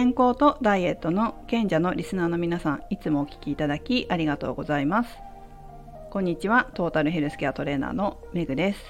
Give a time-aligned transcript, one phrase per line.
[0.00, 5.10] 健康とダイエットの賢者のリスナーの皆さんいつもお聞きいただきありがとうございます。
[6.10, 8.80] こんにちはトータルヘルスケアトレーナーのメグです。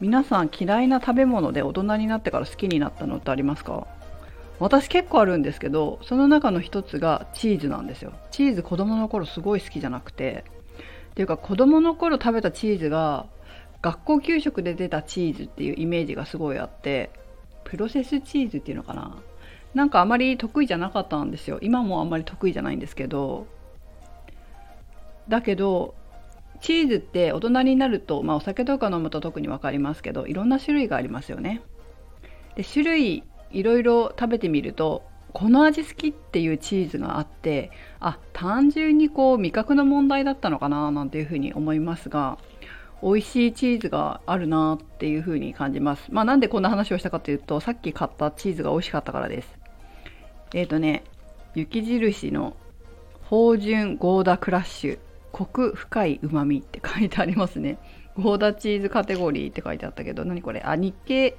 [0.00, 3.86] 皆さん嫌いな食べ物で大人になってから好きになったのってありますか？
[4.58, 8.12] 私結構あるんですけどその中の一つがチーズなんですよ。
[8.30, 10.44] チーズ子供の頃すごい好きじゃなくて。
[11.12, 13.24] っていうか子供の頃食べたチーズが
[13.80, 17.08] 学校給食で出たチーズっていうイメージがすごいあって
[17.64, 19.16] プロセスチーズっていうのかな？
[19.74, 23.46] なんかあまり得意じゃなかったんですよ今もあんまり得意じゃないんですけど
[25.28, 25.94] だけど
[26.60, 31.60] チーズって大人になると、まあ、お酒とか飲むと特に分かりますけどいろんな種類がありますよね。
[32.56, 35.02] で種類いろいろ食べてみると
[35.32, 42.38] この味好きっていうチーズがあってあ単純にこう味覚の問題だったのかななんていうふうに思いますが
[43.02, 46.06] 美味しいチーズがあるなっていうふうに感じます。
[46.10, 49.63] まあ、なんでこんな話をしたかというとさっき買ったチーズが美味しかったからです。
[50.54, 51.04] えっ、ー、とね
[51.54, 52.56] 雪印の
[53.28, 54.98] 芳醇ゴーダクラッシュ
[55.32, 57.78] コク深いうまみって書いてありますね。
[58.16, 60.62] ゴーダチーズカテゴリーって書いてあったけど何これ？
[60.64, 61.36] あ日経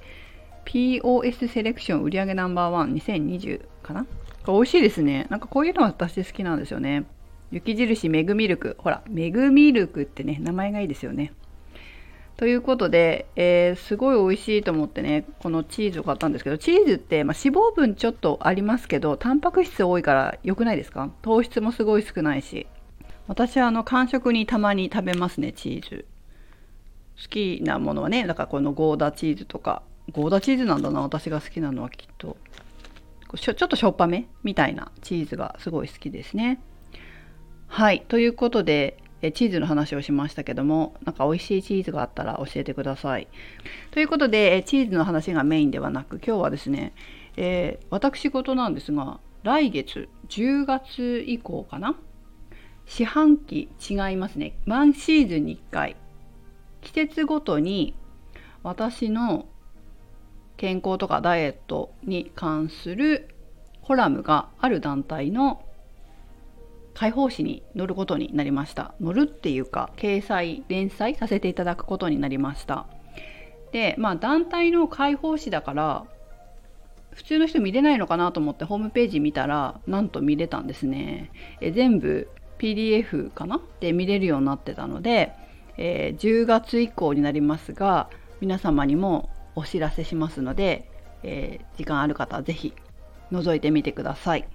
[0.65, 4.05] POS セレクション売上ナンバーワン2020かな？
[4.45, 5.27] 美味しいですね。
[5.29, 7.05] なんかこういうのは私好きなんですよね。
[7.51, 8.75] 雪印メグミルク。
[8.79, 11.31] ほらメグミルクってね名前がいいですよね。
[12.37, 21.09] ということで、えー、すごい美味しいと思ってね、このチーズを買ったんですけど、チーズって、まあ、脂肪分ちょっとありますけど、タンパク質多いから良くないですか？
[21.21, 22.67] 糖質もすごい少ないし。
[23.27, 26.05] 私はあの間食にたまに食べますね、チーズ。
[27.21, 32.35] 好きなものはね、だからこのゴーダチーズとか、ゴーダチーズなんだな、私が好きなのはきっと。
[33.37, 36.59] ちょっとしょっぱめみたいなチーズがすごい好きですね。
[37.67, 43.27] はい、ということで、えチーズの話をしましたけどもなんか美味しいチーズがあったら教えてください。
[43.91, 46.93] ということで、えチーズの話がメインではなく今日はですね、
[47.37, 51.95] えー、私事なんですが来月10月以降かな？
[52.85, 54.57] 四半期違いますね。
[54.67, 55.95] ワンシーズンに1回。
[56.81, 57.95] 季節ごとに
[58.61, 59.47] 私の
[60.57, 63.29] 健康とかダイエットに関する
[63.81, 65.64] コラムがある団体の
[66.95, 68.95] 解放誌に載ることになりました。
[69.03, 72.87] 載るっていうか掲載連載させていただくことになりました。
[73.71, 76.05] でまあ団体の解放誌だから
[77.11, 81.31] 普通の人見れないのかなと思ってホームページ見たらなんと見れたんですね。
[81.61, 83.61] え全部 PDF かな？
[83.81, 85.33] で見れるようになってたので、
[85.77, 90.89] えー、10月以降になりますが皆様にもお知らせしますので、
[91.23, 92.73] えー、時間ある方は是非
[93.31, 94.47] 覗いてみてください。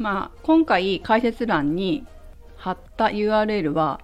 [0.00, 2.06] まあ、今回解説欄に
[2.56, 4.00] 貼った URL は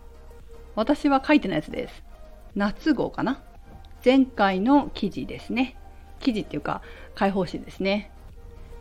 [0.75, 2.05] 私は書いてないやつです。
[2.55, 3.43] 夏号かな？
[4.05, 5.75] 前回の記事ですね。
[6.21, 6.83] 記事っていうか
[7.15, 8.11] 解放誌ですね。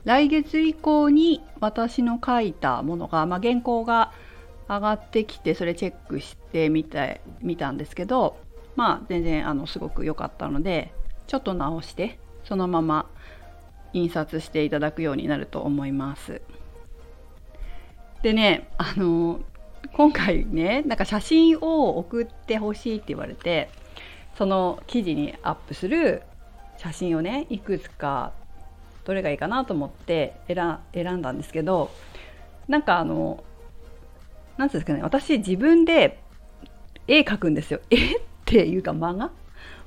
[0.03, 4.11] 来月以降に私の書いたものが、まあ、原稿が
[4.67, 8.37] 上がってきてそれチェックしてみた見たんですけど
[8.75, 10.93] まあ全然あのすごく良かったので
[11.27, 13.09] ちょっと直してそのまま
[13.93, 16.41] 印刷していただくようになると思います。
[18.21, 19.39] でねあの
[19.93, 23.69] 今回ねなんか写真を送ってほしいって言われて
[24.37, 26.23] その記事にアップする
[26.77, 28.33] 写真をねいくつか
[29.05, 31.91] どれがいいかなと思って選んだんですけど
[32.67, 33.43] なんかあの
[34.57, 36.19] 何てうんですかね私自分で
[37.07, 37.79] 絵描くんですよ。
[37.91, 39.29] 絵っていうか漫画？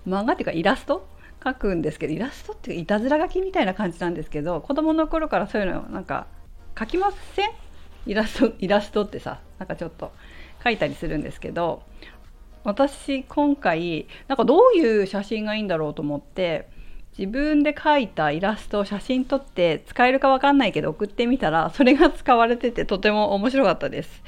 [0.06, 1.09] 漫画っていうかイラスト？
[1.41, 6.27] 描くんですけどイラストっていうかいたずら書きみたいな感じなんですけど子供の頃からそういうのなんか
[6.77, 7.50] 描きません？
[8.06, 10.12] イラスト イラストってさなんかちょっと
[10.62, 11.82] 書いたりするんですけど
[12.64, 16.69] 私今回なんかどういう写真がいいんだろうと思って
[17.19, 24.22] 自分で描いたイラストを写真撮って使えるか分かんないけど送ってみたらそれが使われててとても面白かったです。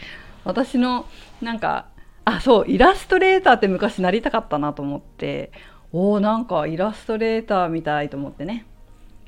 [0.45, 1.07] 私の
[1.41, 1.87] なんか
[2.25, 5.53] あそうイラストレーターって昔なりたかったなと思って
[5.93, 8.67] おーなんかイラストレーターみたいと思ってね、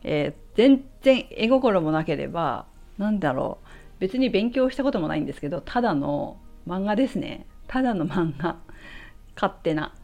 [0.04, 2.66] えー、全然絵心もなければ
[2.98, 8.56] なんだろう別に勉強したこともないんですけどただの漫画ですねただの漫画
[9.36, 9.94] 勝手な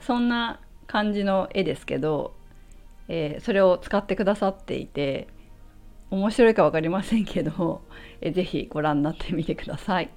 [0.00, 2.34] そんな感じの絵ですけど、
[3.08, 5.28] えー、それを使ってくださっていて
[6.08, 7.82] 面白いか分かりませんけど、
[8.22, 10.08] えー、ぜひご覧になってみてください。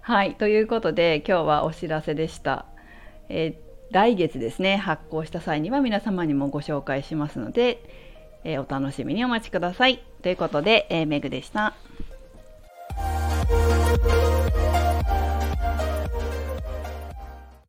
[0.00, 2.64] はいということで今日はお知らせでした。
[3.28, 8.01] えー、来月ですね発行した際には皆様にもご紹介しますので、
[8.44, 10.02] えー、お楽しみにお待ちください。
[10.22, 11.74] ということで、えー、メグでした。